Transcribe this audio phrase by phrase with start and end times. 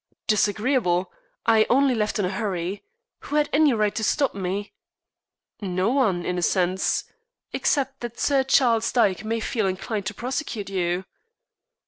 [0.25, 1.13] "Disagreeable?
[1.45, 2.83] I only left in a hurry.
[3.19, 4.73] Who had any right to stop me?"
[5.61, 7.03] "No one, in a sense,
[7.53, 11.05] except that Sir Charles Dyke may feel inclined to prosecute you."